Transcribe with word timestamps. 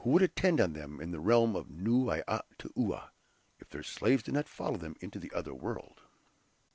Who 0.00 0.10
would 0.10 0.20
attend 0.20 0.60
on 0.60 0.74
them 0.74 1.00
in 1.00 1.12
the 1.12 1.18
realm 1.18 1.56
of 1.56 1.68
Noui 1.70 2.22
Atoua, 2.28 3.08
if 3.58 3.70
their 3.70 3.82
slaves 3.82 4.22
did 4.22 4.34
not 4.34 4.46
follow 4.46 4.76
them 4.76 4.96
into 5.00 5.18
the 5.18 5.32
other 5.34 5.54
world. 5.54 6.02